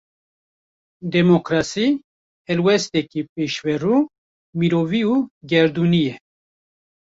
Demokrasî, 1.15 1.87
helwesteke 2.49 3.21
pêşverû, 3.33 3.97
mirovî 4.59 5.03
û 5.13 5.15
gerdûnî 5.51 6.01
ye 6.07 6.15